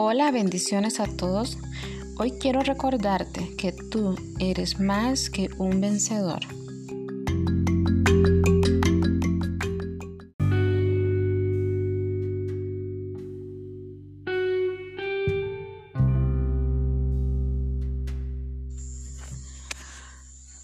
Hola, 0.00 0.30
bendiciones 0.30 1.00
a 1.00 1.08
todos. 1.08 1.58
Hoy 2.18 2.30
quiero 2.38 2.60
recordarte 2.60 3.56
que 3.56 3.72
tú 3.72 4.14
eres 4.38 4.78
más 4.78 5.28
que 5.28 5.50
un 5.58 5.80
vencedor. 5.80 6.38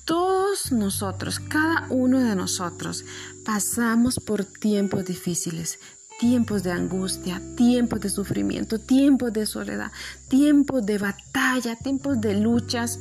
Todos 0.04 0.70
nosotros, 0.70 1.40
cada 1.40 1.88
uno 1.90 2.20
de 2.20 2.36
nosotros, 2.36 3.04
pasamos 3.44 4.20
por 4.20 4.44
tiempos 4.44 5.04
difíciles, 5.04 5.80
tiempos 6.18 6.62
de 6.62 6.72
angustia, 6.72 7.40
tiempos 7.56 8.00
de 8.00 8.10
sufrimiento, 8.10 8.78
tiempos 8.78 9.32
de 9.32 9.46
soledad, 9.46 9.90
tiempos 10.28 10.84
de 10.86 10.98
batalla, 10.98 11.76
tiempos 11.76 12.20
de 12.20 12.40
luchas. 12.40 12.98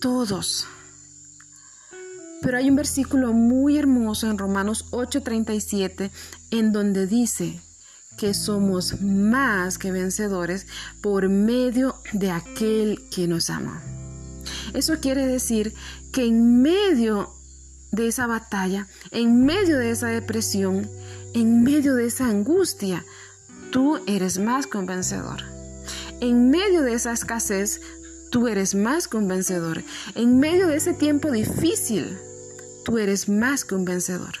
Todos. 0.00 0.66
Pero 2.42 2.58
hay 2.58 2.68
un 2.68 2.76
versículo 2.76 3.32
muy 3.32 3.78
hermoso 3.78 4.30
en 4.30 4.38
Romanos 4.38 4.86
8:37 4.90 6.10
en 6.50 6.72
donde 6.72 7.06
dice 7.06 7.60
que 8.16 8.34
somos 8.34 9.00
más 9.00 9.78
que 9.78 9.92
vencedores 9.92 10.66
por 11.00 11.28
medio 11.28 11.96
de 12.12 12.30
aquel 12.30 13.08
que 13.10 13.26
nos 13.26 13.50
ama. 13.50 13.82
Eso 14.74 15.00
quiere 15.00 15.26
decir 15.26 15.74
que 16.12 16.24
en 16.24 16.62
medio 16.62 17.35
de 17.96 18.06
esa 18.06 18.26
batalla, 18.26 18.86
en 19.10 19.44
medio 19.44 19.78
de 19.78 19.90
esa 19.90 20.08
depresión, 20.08 20.88
en 21.34 21.64
medio 21.64 21.94
de 21.94 22.06
esa 22.06 22.28
angustia, 22.28 23.04
tú 23.72 23.98
eres 24.06 24.38
más 24.38 24.66
convencedor. 24.66 25.42
En 26.20 26.50
medio 26.50 26.82
de 26.82 26.94
esa 26.94 27.12
escasez, 27.12 27.80
tú 28.30 28.48
eres 28.48 28.74
más 28.74 29.08
convencedor. 29.08 29.82
En 30.14 30.38
medio 30.38 30.68
de 30.68 30.76
ese 30.76 30.94
tiempo 30.94 31.30
difícil, 31.30 32.18
tú 32.84 32.98
eres 32.98 33.28
más 33.28 33.64
convencedor. 33.64 34.36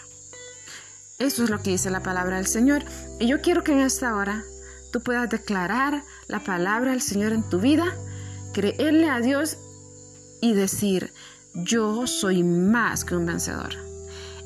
Eso 1.18 1.44
es 1.44 1.50
lo 1.50 1.62
que 1.62 1.70
dice 1.70 1.90
la 1.90 2.02
palabra 2.02 2.36
del 2.36 2.46
Señor. 2.46 2.84
Y 3.18 3.26
yo 3.26 3.40
quiero 3.40 3.64
que 3.64 3.72
en 3.72 3.80
esta 3.80 4.14
hora 4.14 4.44
tú 4.92 5.00
puedas 5.00 5.28
declarar 5.30 6.02
la 6.28 6.44
palabra 6.44 6.90
del 6.90 7.00
Señor 7.00 7.32
en 7.32 7.42
tu 7.48 7.58
vida, 7.58 7.86
creerle 8.52 9.08
a 9.08 9.20
Dios 9.20 9.56
y 10.42 10.52
decir, 10.52 11.12
yo 11.62 12.06
soy 12.06 12.42
más 12.42 13.04
que 13.04 13.16
un 13.16 13.26
vencedor. 13.26 13.74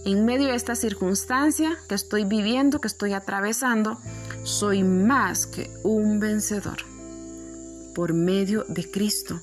En 0.05 0.25
medio 0.25 0.49
de 0.49 0.55
esta 0.55 0.75
circunstancia 0.75 1.77
que 1.89 1.95
estoy 1.95 2.25
viviendo, 2.25 2.81
que 2.81 2.89
estoy 2.89 3.13
atravesando, 3.13 3.99
soy 4.45 4.85
más 4.85 5.47
que 5.47 5.71
un 5.83 6.21
vencedor 6.21 6.79
por 7.95 8.15
medio 8.15 8.65
de 8.69 8.91
Cristo. 8.91 9.41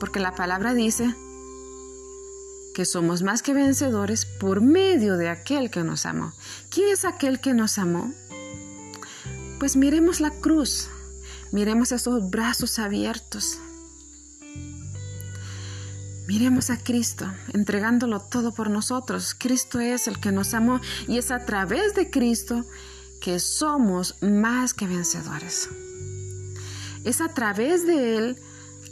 Porque 0.00 0.20
la 0.20 0.34
palabra 0.34 0.74
dice 0.74 1.14
que 2.74 2.84
somos 2.84 3.22
más 3.22 3.42
que 3.42 3.54
vencedores 3.54 4.26
por 4.26 4.60
medio 4.60 5.16
de 5.16 5.28
aquel 5.28 5.70
que 5.70 5.84
nos 5.84 6.04
amó. 6.04 6.32
¿Quién 6.68 6.88
es 6.88 7.04
aquel 7.04 7.40
que 7.40 7.54
nos 7.54 7.78
amó? 7.78 8.12
Pues 9.60 9.76
miremos 9.76 10.20
la 10.20 10.30
cruz, 10.30 10.88
miremos 11.52 11.92
esos 11.92 12.28
brazos 12.28 12.80
abiertos, 12.80 13.60
Miremos 16.34 16.70
a 16.70 16.78
Cristo, 16.78 17.32
entregándolo 17.52 18.18
todo 18.18 18.52
por 18.52 18.68
nosotros. 18.68 19.36
Cristo 19.38 19.78
es 19.78 20.08
el 20.08 20.18
que 20.18 20.32
nos 20.32 20.52
amó 20.52 20.80
y 21.06 21.18
es 21.18 21.30
a 21.30 21.46
través 21.46 21.94
de 21.94 22.10
Cristo 22.10 22.66
que 23.20 23.38
somos 23.38 24.16
más 24.20 24.74
que 24.74 24.88
vencedores. 24.88 25.68
Es 27.04 27.20
a 27.20 27.28
través 27.28 27.86
de 27.86 28.16
Él 28.16 28.42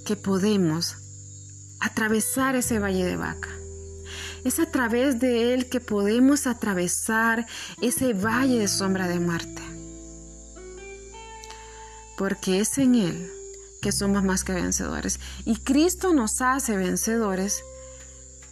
que 0.06 0.14
podemos 0.14 0.98
atravesar 1.80 2.54
ese 2.54 2.78
valle 2.78 3.04
de 3.04 3.16
vaca. 3.16 3.48
Es 4.44 4.60
a 4.60 4.66
través 4.66 5.18
de 5.18 5.52
Él 5.52 5.68
que 5.68 5.80
podemos 5.80 6.46
atravesar 6.46 7.44
ese 7.80 8.12
valle 8.12 8.60
de 8.60 8.68
sombra 8.68 9.08
de 9.08 9.18
muerte. 9.18 9.62
Porque 12.16 12.60
es 12.60 12.78
en 12.78 12.94
Él 12.94 13.41
que 13.82 13.92
somos 13.92 14.24
más 14.24 14.44
que 14.44 14.54
vencedores. 14.54 15.20
Y 15.44 15.56
Cristo 15.56 16.14
nos 16.14 16.40
hace 16.40 16.76
vencedores 16.76 17.62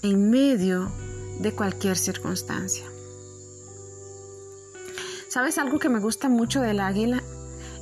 en 0.02 0.30
medio 0.30 0.92
de 1.38 1.52
cualquier 1.52 1.96
circunstancia. 1.96 2.84
¿Sabes 5.28 5.56
algo 5.56 5.78
que 5.78 5.88
me 5.88 6.00
gusta 6.00 6.28
mucho 6.28 6.60
del 6.60 6.80
águila? 6.80 7.22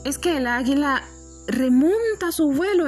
Es 0.04 0.18
que 0.18 0.36
el 0.36 0.46
águila 0.46 1.02
remonta 1.48 2.30
su 2.30 2.52
vuelo 2.52 2.84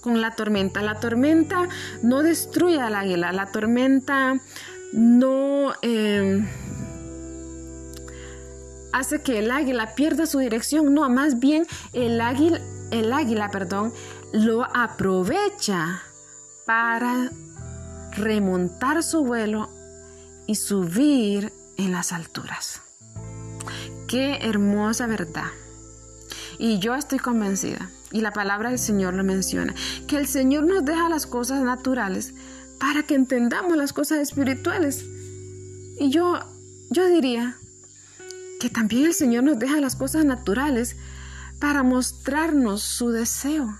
con 0.00 0.20
la 0.20 0.32
tormenta. 0.32 0.82
La 0.82 0.98
tormenta 0.98 1.68
no 2.02 2.22
destruye 2.22 2.80
al 2.80 2.96
águila, 2.96 3.32
la 3.32 3.46
tormenta 3.52 4.40
no 4.92 5.72
em, 5.82 6.48
hace 8.92 9.22
que 9.22 9.38
el 9.38 9.52
águila 9.52 9.94
pierda 9.94 10.26
su 10.26 10.40
dirección, 10.40 10.92
no, 10.92 11.08
más 11.08 11.38
bien 11.38 11.66
el 11.92 12.20
águila, 12.20 12.60
el 12.90 13.12
águila, 13.12 13.50
perdón, 13.50 13.92
lo 14.32 14.64
aprovecha 14.64 16.02
para 16.66 17.30
remontar 18.12 19.02
su 19.02 19.24
vuelo 19.24 19.68
y 20.46 20.56
subir 20.56 21.52
en 21.76 21.92
las 21.92 22.12
alturas. 22.12 22.82
Qué 24.06 24.38
hermosa 24.42 25.06
verdad. 25.06 25.50
Y 26.58 26.78
yo 26.78 26.94
estoy 26.94 27.18
convencida, 27.18 27.90
y 28.12 28.20
la 28.20 28.32
palabra 28.32 28.70
del 28.70 28.78
Señor 28.78 29.14
lo 29.14 29.24
menciona, 29.24 29.74
que 30.06 30.16
el 30.16 30.26
Señor 30.26 30.64
nos 30.64 30.84
deja 30.84 31.08
las 31.08 31.26
cosas 31.26 31.62
naturales 31.62 32.34
para 32.78 33.02
que 33.02 33.14
entendamos 33.14 33.76
las 33.76 33.92
cosas 33.92 34.18
espirituales. 34.18 35.04
Y 35.98 36.10
yo, 36.10 36.40
yo 36.90 37.06
diría 37.06 37.56
que 38.58 38.70
también 38.70 39.06
el 39.06 39.14
Señor 39.14 39.44
nos 39.44 39.58
deja 39.58 39.80
las 39.80 39.96
cosas 39.96 40.24
naturales 40.24 40.96
para 41.60 41.82
mostrarnos 41.82 42.82
su 42.82 43.10
deseo. 43.10 43.76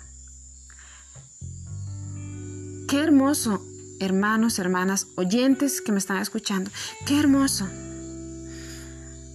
Qué 2.86 3.00
hermoso, 3.00 3.64
hermanos, 3.98 4.58
hermanas, 4.58 5.06
oyentes 5.16 5.80
que 5.80 5.92
me 5.92 5.98
están 5.98 6.18
escuchando, 6.18 6.70
qué 7.06 7.18
hermoso 7.18 7.66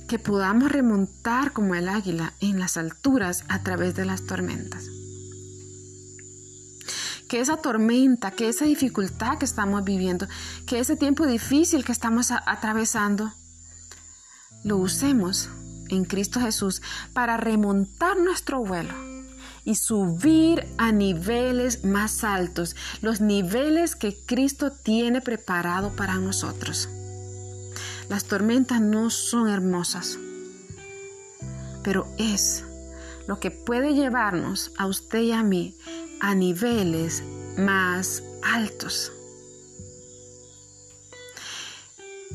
que 0.08 0.20
podamos 0.20 0.72
remontar 0.72 1.52
como 1.52 1.74
el 1.74 1.90
águila 1.90 2.34
en 2.40 2.60
las 2.60 2.78
alturas 2.78 3.44
a 3.48 3.64
través 3.64 3.96
de 3.96 4.06
las 4.06 4.26
tormentas. 4.26 4.86
Que 7.28 7.40
esa 7.40 7.58
tormenta, 7.58 8.30
que 8.30 8.50
esa 8.50 8.66
dificultad 8.66 9.40
que 9.40 9.46
estamos 9.46 9.84
viviendo, 9.84 10.28
que 10.68 10.80
ese 10.80 10.96
tiempo 10.96 11.26
difícil 11.26 11.84
que 11.84 11.92
estamos 11.92 12.30
atravesando, 12.30 13.34
lo 14.64 14.78
usemos 14.78 15.50
en 15.90 16.06
Cristo 16.06 16.40
Jesús 16.40 16.82
para 17.14 17.38
remontar 17.38 18.18
nuestro 18.18 18.60
vuelo 18.64 18.94
y 19.66 19.76
subir 19.76 20.68
a 20.78 20.92
niveles 20.92 21.84
más 21.84 22.24
altos, 22.24 22.76
los 23.02 23.20
niveles 23.20 23.96
que 23.96 24.16
Cristo 24.16 24.72
tiene 24.72 25.22
preparado 25.22 25.92
para 25.96 26.16
nosotros. 26.16 26.88
Las 28.08 28.26
tormentas 28.26 28.80
no 28.80 29.10
son 29.10 29.50
hermosas, 29.50 30.20
pero 31.84 32.08
es 32.18 32.64
lo 33.28 33.40
que 33.40 33.50
puede 33.50 33.96
llevarnos 33.96 34.72
a 34.78 34.86
usted 34.86 35.22
y 35.22 35.32
a 35.32 35.42
mí 35.42 35.76
a 36.22 36.36
niveles 36.36 37.24
más 37.58 38.22
altos. 38.44 39.12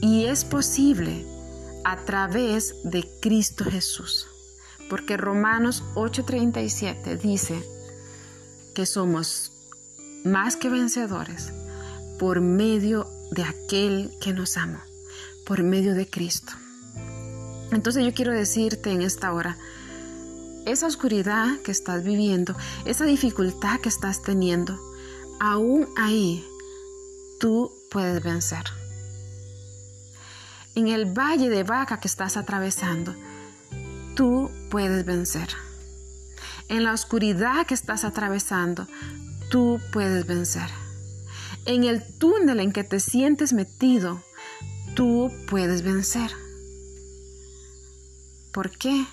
Y 0.01 0.25
es 0.25 0.45
posible 0.45 1.25
a 1.85 1.97
través 2.05 2.75
de 2.85 3.09
Cristo 3.21 3.65
Jesús. 3.65 4.27
Porque 4.89 5.17
Romanos 5.17 5.83
8:37 5.95 7.17
dice 7.17 7.63
que 8.75 8.87
somos 8.87 9.53
más 10.25 10.57
que 10.57 10.69
vencedores 10.69 11.53
por 12.19 12.41
medio 12.41 13.07
de 13.31 13.45
aquel 13.45 14.11
que 14.21 14.33
nos 14.33 14.57
ama, 14.57 14.85
por 15.47 15.63
medio 15.63 15.95
de 15.95 16.09
Cristo. 16.09 16.53
Entonces 17.73 18.05
yo 18.05 18.13
quiero 18.13 18.33
decirte 18.33 18.91
en 18.91 19.03
esta 19.03 19.33
hora, 19.33 19.57
esa 20.67 20.87
oscuridad 20.87 21.59
que 21.65 21.71
estás 21.71 22.03
viviendo, 22.05 22.55
esa 22.85 23.05
dificultad 23.05 23.81
que 23.81 23.89
estás 23.89 24.23
teniendo, 24.23 24.79
aún 25.39 25.89
ahí 25.97 26.45
tú 27.39 27.73
puedes 27.91 28.23
vencer 28.23 28.80
en 30.75 30.89
el 30.89 31.07
valle 31.07 31.49
de 31.49 31.63
vaca 31.63 32.01
que 32.01 32.09
estás 32.09 32.37
atravesando, 32.37 33.15
tú 34.15 34.51
puedes 34.71 35.05
vencer. 35.05 35.49
En 36.69 36.85
la 36.85 36.93
oscuridad 36.93 37.67
que 37.67 37.75
estás 37.75 38.05
atravesando, 38.05 38.87
tú 39.51 39.81
puedes 39.93 40.27
vencer. 40.27 40.71
En 41.67 41.85
el 41.85 42.03
túnel 42.19 42.61
en 42.61 42.73
que 42.73 42.85
te 42.85 43.01
sientes 43.01 43.53
metido, 43.53 44.23
tú 44.95 45.31
puedes 45.49 45.83
vencer. 45.83 46.31
¿Por 48.53 48.71
qué? 48.71 49.07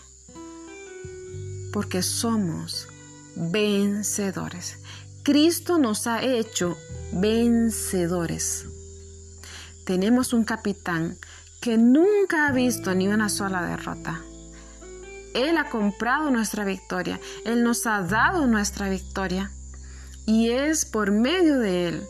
porque 1.78 2.02
somos 2.02 2.88
vencedores. 3.36 4.80
Cristo 5.22 5.78
nos 5.78 6.08
ha 6.08 6.24
hecho 6.24 6.76
vencedores. 7.12 8.66
Tenemos 9.86 10.34
un 10.34 10.44
capitán 10.44 11.20
que 11.68 11.78
nunca 11.78 12.48
ha 12.48 12.54
visto 12.54 12.96
ni 12.96 13.10
una 13.10 13.28
sola 13.28 13.62
derrota. 13.62 14.22
Él 15.34 15.58
ha 15.58 15.70
comprado 15.70 16.32
nuestra 16.32 16.64
victoria, 16.64 17.20
Él 17.44 17.62
nos 17.62 17.86
ha 17.86 18.04
dado 18.04 18.48
nuestra 18.48 18.88
victoria 18.88 19.52
y 20.26 20.52
es 20.52 20.86
por 20.86 21.12
medio 21.12 21.60
de 21.60 21.90
Él 21.90 22.04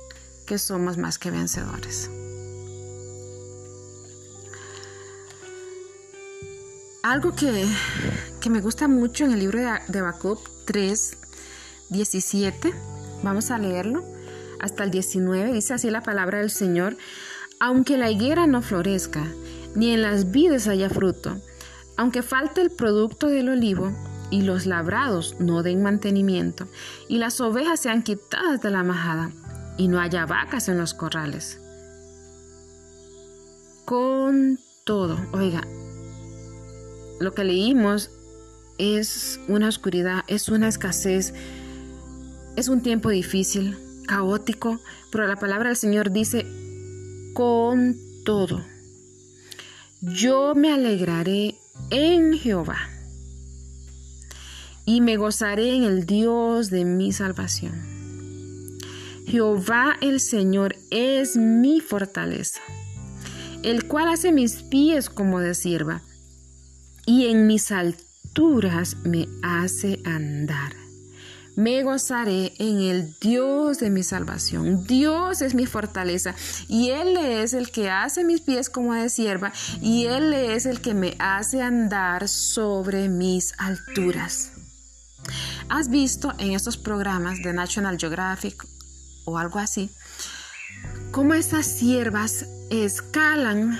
que 0.45 0.59
somos 0.59 0.99
más 0.99 1.17
que 1.17 1.31
vencedores. 1.31 2.11
Algo 7.01 7.33
que, 7.33 7.67
me 8.51 8.61
gusta 8.61 8.87
mucho 8.87 9.25
en 9.25 9.31
el 9.31 9.39
libro 9.39 9.59
de, 9.59 9.71
de 9.87 9.99
Habacuc 9.99 10.39
3, 10.65 11.17
17, 11.89 12.75
vamos 13.23 13.49
a 13.49 13.57
leerlo 13.57 14.05
hasta 14.59 14.83
el 14.83 14.91
19, 14.91 15.51
dice 15.51 15.73
así 15.73 15.89
la 15.89 16.01
palabra 16.01 16.37
del 16.37 16.51
Señor, 16.51 16.95
aunque 17.59 17.97
la 17.97 18.11
higuera 18.11 18.47
no 18.47 18.61
florezca, 18.61 19.25
ni 19.75 19.91
en 19.91 20.01
las 20.01 20.31
vides 20.31 20.67
haya 20.67 20.89
fruto, 20.89 21.37
aunque 21.95 22.21
falte 22.23 22.61
el 22.61 22.69
producto 22.69 23.27
del 23.27 23.49
olivo, 23.49 23.91
y 24.29 24.41
los 24.41 24.65
labrados 24.65 25.35
no 25.39 25.63
den 25.63 25.81
mantenimiento, 25.81 26.67
y 27.07 27.17
las 27.17 27.39
ovejas 27.39 27.79
sean 27.79 28.03
quitadas 28.03 28.61
de 28.61 28.71
la 28.71 28.83
majada, 28.83 29.31
y 29.77 29.87
no 29.87 29.99
haya 29.99 30.25
vacas 30.25 30.67
en 30.67 30.77
los 30.77 30.93
corrales. 30.93 31.61
Con 33.85 34.59
todo, 34.83 35.17
oiga, 35.31 35.61
lo 37.19 37.33
que 37.33 37.43
leímos 37.43 38.11
es 38.77 39.39
una 39.47 39.69
oscuridad, 39.69 40.23
es 40.27 40.49
una 40.49 40.67
escasez, 40.67 41.33
es 42.55 42.67
un 42.67 42.81
tiempo 42.81 43.09
difícil, 43.09 43.77
caótico, 44.07 44.79
pero 45.11 45.25
la 45.25 45.37
palabra 45.37 45.69
del 45.69 45.77
Señor 45.77 46.11
dice, 46.11 46.45
con 47.37 47.95
todo, 48.25 48.65
yo 50.01 50.55
me 50.55 50.73
alegraré 50.73 51.53
en 51.91 52.33
Jehová 52.33 52.79
y 54.87 55.01
me 55.01 55.17
gozaré 55.17 55.75
en 55.75 55.83
el 55.83 56.07
Dios 56.07 56.71
de 56.71 56.83
mi 56.83 57.11
salvación. 57.13 58.79
Jehová 59.27 59.97
el 60.01 60.19
Señor 60.19 60.77
es 60.89 61.37
mi 61.37 61.79
fortaleza, 61.79 62.61
el 63.61 63.85
cual 63.87 64.07
hace 64.07 64.31
mis 64.31 64.63
pies 64.63 65.07
como 65.07 65.39
de 65.39 65.53
sierva, 65.53 66.01
y 67.05 67.27
en 67.27 67.45
mis 67.45 67.71
alturas 67.71 68.97
me 69.03 69.27
hace 69.43 70.01
andar. 70.05 70.86
Me 71.57 71.81
gozaré 71.81 72.53
en 72.59 72.81
el 72.81 73.15
Dios 73.19 73.79
de 73.79 73.89
mi 73.89 74.03
salvación. 74.03 74.85
Dios 74.85 75.41
es 75.41 75.55
mi 75.55 75.65
fortaleza 75.65 76.35
y 76.67 76.91
Él 76.91 77.17
es 77.17 77.55
el 77.55 77.71
que 77.71 77.89
hace 77.89 78.23
mis 78.23 78.41
pies 78.41 78.69
como 78.69 78.93
de 78.93 79.09
sierva 79.09 79.51
y 79.81 80.05
Él 80.05 80.33
es 80.33 80.67
el 80.67 80.81
que 80.81 80.93
me 80.93 81.15
hace 81.17 81.63
andar 81.63 82.27
sobre 82.27 83.09
mis 83.09 83.53
alturas. 83.57 84.51
¿Has 85.67 85.89
visto 85.89 86.31
en 86.37 86.51
estos 86.51 86.77
programas 86.77 87.41
de 87.41 87.53
National 87.53 87.97
Geographic 87.97 88.63
o 89.25 89.39
algo 89.39 89.57
así 89.57 89.89
cómo 91.09 91.33
estas 91.33 91.65
siervas 91.65 92.45
escalan 92.69 93.79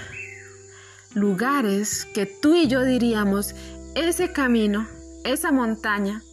lugares 1.13 2.07
que 2.11 2.25
tú 2.25 2.55
y 2.55 2.67
yo 2.67 2.83
diríamos, 2.83 3.53
ese 3.93 4.31
camino, 4.31 4.87
esa 5.23 5.51
montaña, 5.51 6.23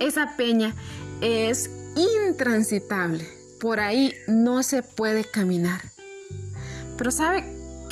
esa 0.00 0.36
peña 0.36 0.74
es 1.20 1.70
intransitable. 1.96 3.28
Por 3.60 3.80
ahí 3.80 4.14
no 4.26 4.62
se 4.62 4.82
puede 4.82 5.24
caminar. 5.24 5.80
Pero 6.96 7.10
¿sabe 7.10 7.44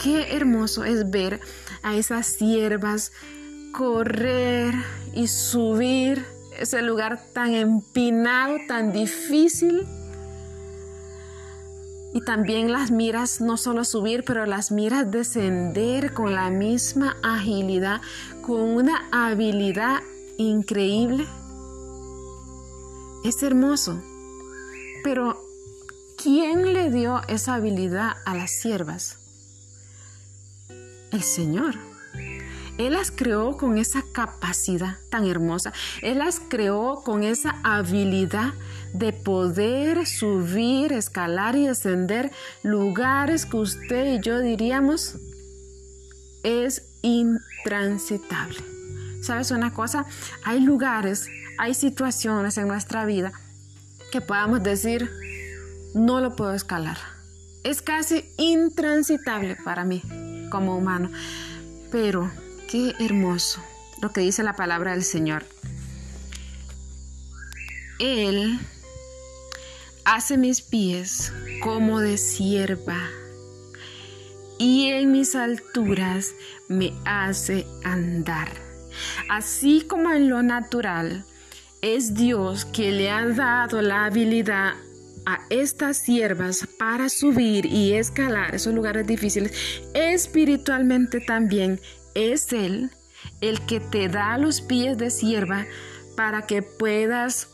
qué 0.02 0.36
hermoso 0.36 0.84
es 0.84 1.10
ver 1.10 1.40
a 1.82 1.96
esas 1.96 2.26
siervas 2.26 3.12
correr 3.72 4.74
y 5.14 5.26
subir 5.28 6.24
ese 6.58 6.82
lugar 6.82 7.20
tan 7.32 7.54
empinado, 7.54 8.58
tan 8.68 8.92
difícil. 8.92 9.86
Y 12.14 12.20
también 12.20 12.70
las 12.70 12.90
miras 12.90 13.40
no 13.40 13.56
solo 13.56 13.84
subir, 13.84 14.22
pero 14.24 14.44
las 14.44 14.70
miras 14.70 15.10
descender 15.10 16.12
con 16.12 16.34
la 16.34 16.50
misma 16.50 17.16
agilidad, 17.22 18.02
con 18.42 18.60
una 18.60 19.08
habilidad 19.10 20.00
increíble. 20.36 21.26
Es 23.24 23.42
hermoso. 23.42 24.02
Pero, 25.04 25.40
¿quién 26.20 26.72
le 26.74 26.90
dio 26.90 27.20
esa 27.28 27.54
habilidad 27.54 28.16
a 28.24 28.34
las 28.34 28.50
siervas? 28.50 29.18
El 31.12 31.22
Señor. 31.22 31.74
Él 32.78 32.94
las 32.94 33.10
creó 33.10 33.56
con 33.56 33.78
esa 33.78 34.02
capacidad 34.12 34.96
tan 35.10 35.26
hermosa. 35.26 35.72
Él 36.00 36.18
las 36.18 36.40
creó 36.40 37.02
con 37.04 37.22
esa 37.22 37.60
habilidad 37.62 38.54
de 38.92 39.12
poder 39.12 40.06
subir, 40.06 40.92
escalar 40.92 41.54
y 41.54 41.66
descender 41.66 42.32
lugares 42.62 43.46
que 43.46 43.56
usted 43.56 44.14
y 44.14 44.20
yo 44.20 44.40
diríamos 44.40 45.16
es 46.42 46.82
intransitable. 47.02 48.58
¿Sabes 49.22 49.50
una 49.52 49.72
cosa? 49.72 50.06
Hay 50.44 50.60
lugares, 50.60 51.28
hay 51.58 51.74
situaciones 51.74 52.58
en 52.58 52.68
nuestra 52.68 53.04
vida 53.04 53.32
que 54.10 54.20
podamos 54.20 54.62
decir, 54.62 55.10
no 55.94 56.20
lo 56.20 56.36
puedo 56.36 56.54
escalar. 56.54 56.98
Es 57.64 57.82
casi 57.82 58.24
intransitable 58.38 59.56
para 59.64 59.84
mí 59.84 60.02
como 60.50 60.76
humano. 60.76 61.10
Pero 61.90 62.30
Qué 62.72 62.94
hermoso 63.00 63.62
lo 64.00 64.14
que 64.14 64.22
dice 64.22 64.42
la 64.42 64.56
palabra 64.56 64.92
del 64.92 65.04
Señor. 65.04 65.44
Él 67.98 68.58
hace 70.06 70.38
mis 70.38 70.62
pies 70.62 71.34
como 71.62 72.00
de 72.00 72.16
sierva 72.16 72.96
y 74.58 74.86
en 74.86 75.12
mis 75.12 75.34
alturas 75.34 76.32
me 76.68 76.94
hace 77.04 77.66
andar. 77.84 78.48
Así 79.28 79.82
como 79.82 80.10
en 80.10 80.30
lo 80.30 80.42
natural, 80.42 81.26
es 81.82 82.14
Dios 82.14 82.64
que 82.64 82.92
le 82.92 83.10
ha 83.10 83.26
dado 83.26 83.82
la 83.82 84.04
habilidad 84.06 84.74
a 85.26 85.40
estas 85.50 85.98
siervas 85.98 86.66
para 86.78 87.08
subir 87.08 87.66
y 87.66 87.92
escalar 87.94 88.54
esos 88.54 88.72
lugares 88.72 89.06
difíciles, 89.06 89.52
espiritualmente 89.92 91.20
también 91.20 91.80
es 92.14 92.52
Él 92.52 92.90
el 93.40 93.60
que 93.66 93.80
te 93.80 94.08
da 94.08 94.38
los 94.38 94.60
pies 94.60 94.96
de 94.96 95.10
sierva 95.10 95.66
para 96.16 96.42
que 96.46 96.62
puedas 96.62 97.48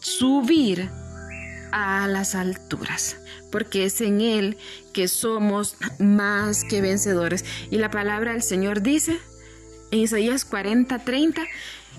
subir 0.00 0.90
a 1.72 2.06
las 2.08 2.34
alturas, 2.34 3.16
porque 3.50 3.84
es 3.84 4.00
en 4.00 4.20
Él 4.20 4.56
que 4.92 5.08
somos 5.08 5.76
más 5.98 6.64
que 6.64 6.80
vencedores. 6.80 7.44
Y 7.70 7.78
la 7.78 7.90
palabra 7.90 8.32
del 8.32 8.42
Señor 8.42 8.82
dice 8.82 9.18
en 9.90 10.00
Isaías 10.00 10.44
40, 10.44 11.00
30, 11.00 11.42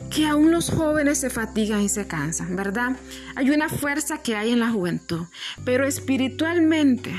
que 0.09 0.25
aún 0.25 0.51
los 0.51 0.69
jóvenes 0.69 1.19
se 1.19 1.29
fatigan 1.29 1.81
y 1.81 1.89
se 1.89 2.07
cansan, 2.07 2.55
¿verdad? 2.55 2.97
Hay 3.35 3.49
una 3.49 3.69
fuerza 3.69 4.21
que 4.21 4.35
hay 4.35 4.51
en 4.51 4.59
la 4.59 4.69
juventud, 4.69 5.25
pero 5.63 5.85
espiritualmente 5.85 7.13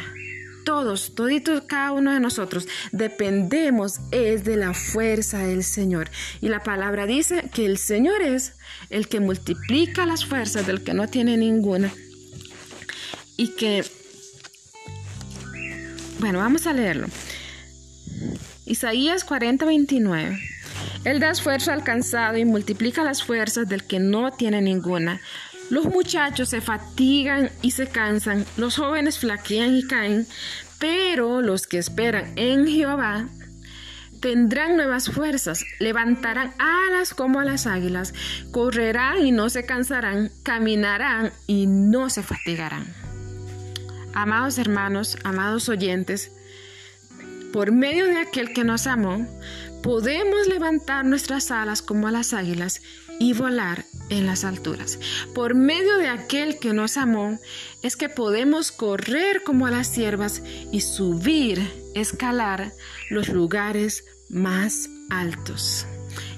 todos, 0.67 1.15
toditos, 1.15 1.63
cada 1.69 1.93
uno 1.93 2.13
de 2.13 2.19
nosotros, 2.19 2.67
dependemos 2.91 4.01
es 4.11 4.43
de 4.43 4.57
la 4.57 4.75
fuerza 4.75 5.39
del 5.39 5.63
Señor. 5.63 6.11
Y 6.41 6.49
la 6.49 6.65
palabra 6.65 7.07
dice 7.07 7.49
que 7.55 7.65
el 7.65 7.79
Señor 7.79 8.21
es 8.21 8.55
el 8.91 9.07
que 9.07 9.21
multiplica 9.21 10.05
las 10.07 10.27
fuerzas 10.27 10.67
del 10.67 10.83
que 10.83 10.93
no 10.93 11.07
tiene 11.07 11.37
ninguna. 11.37 11.95
Y 13.37 13.51
que, 13.51 13.85
bueno, 16.19 16.41
vamos 16.41 16.67
a 16.67 16.73
leerlo. 16.73 17.07
Isaías 18.65 19.25
40, 19.25 19.67
29. 19.67 20.56
Él 21.05 21.21
da 21.21 21.31
esfuerzo 21.31 21.73
al 21.73 21.85
cansado 21.85 22.37
y 22.37 22.45
multiplica 22.45 23.05
las 23.05 23.23
fuerzas 23.23 23.69
del 23.69 23.85
que 23.85 23.99
no 23.99 24.33
tiene 24.33 24.61
ninguna. 24.61 25.21
Los 25.71 25.87
muchachos 25.87 26.51
se 26.51 26.61
fatigan 26.61 27.51
y 27.63 27.73
se 27.73 27.89
cansan, 27.89 28.45
los 28.57 28.77
jóvenes 28.77 29.19
flaquean 29.19 29.77
y 29.77 29.87
caen, 29.87 30.27
pero 30.79 31.43
los 31.43 31.67
que 31.67 31.79
esperan 31.79 32.33
en 32.37 32.67
Jehová 32.67 33.29
tendrán 34.21 34.77
nuevas 34.77 35.11
fuerzas, 35.11 35.65
levantarán 35.79 36.53
alas 36.59 37.15
como 37.15 37.43
las 37.43 37.67
águilas, 37.67 38.15
correrán 38.51 39.27
y 39.27 39.33
no 39.33 39.51
se 39.51 39.67
cansarán, 39.67 40.31
caminarán 40.43 41.33
y 41.47 41.67
no 41.67 42.11
se 42.11 42.23
fatigarán. 42.23 42.87
Amados 44.15 44.59
hermanos, 44.59 45.19
amados 45.25 45.69
oyentes, 45.69 46.33
por 47.53 47.73
medio 47.73 48.07
de 48.07 48.19
aquel 48.19 48.53
que 48.53 48.65
nos 48.65 48.87
amó, 48.87 49.27
podemos 49.83 50.47
levantar 50.47 51.05
nuestras 51.05 51.51
alas 51.51 51.83
como 51.83 52.09
a 52.09 52.11
las 52.11 52.33
águilas 52.33 52.83
y 53.19 53.33
volar 53.33 53.85
en 54.09 54.27
las 54.27 54.45
alturas. 54.45 54.99
Por 55.35 55.55
medio 55.55 55.97
de 55.99 56.09
aquel 56.09 56.59
que 56.59 56.73
nos 56.73 56.97
amó, 56.97 57.39
es 57.83 57.97
que 57.97 58.09
podemos 58.09 58.73
correr 58.73 59.43
como 59.43 59.69
las 59.69 59.89
siervas 59.89 60.43
y 60.73 60.81
subir, 60.81 61.61
escalar 61.95 62.73
los 63.11 63.29
lugares 63.29 64.05
más 64.29 64.89
altos. 65.11 65.87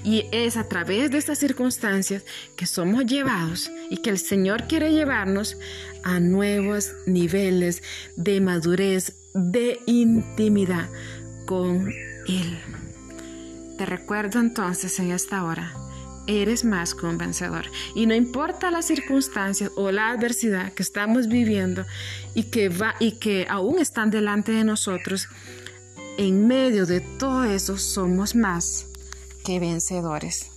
Y 0.03 0.25
es 0.31 0.57
a 0.57 0.67
través 0.67 1.11
de 1.11 1.17
estas 1.17 1.39
circunstancias 1.39 2.23
que 2.55 2.65
somos 2.65 3.05
llevados 3.05 3.71
y 3.89 3.97
que 3.97 4.09
el 4.09 4.17
Señor 4.17 4.67
quiere 4.67 4.91
llevarnos 4.91 5.57
a 6.03 6.19
nuevos 6.19 6.93
niveles 7.05 7.83
de 8.15 8.39
madurez, 8.41 9.18
de 9.33 9.79
intimidad 9.85 10.89
con 11.45 11.89
Él. 12.27 12.59
Te 13.77 13.85
recuerdo 13.85 14.39
entonces 14.39 14.99
en 14.99 15.11
esta 15.11 15.43
hora, 15.43 15.73
eres 16.27 16.63
más 16.63 16.93
convencedor. 16.93 17.65
Y 17.95 18.05
no 18.05 18.13
importa 18.13 18.71
las 18.71 18.85
circunstancias 18.85 19.71
o 19.75 19.91
la 19.91 20.09
adversidad 20.09 20.73
que 20.73 20.83
estamos 20.83 21.27
viviendo 21.27 21.85
y 22.35 22.43
que, 22.43 22.69
va, 22.69 22.95
y 22.99 23.13
que 23.13 23.47
aún 23.49 23.79
están 23.79 24.11
delante 24.11 24.51
de 24.51 24.63
nosotros, 24.63 25.27
en 26.17 26.47
medio 26.47 26.85
de 26.85 27.01
todo 27.01 27.45
eso 27.45 27.77
somos 27.77 28.35
más 28.35 28.85
que 29.45 29.59
vencedores. 29.59 30.51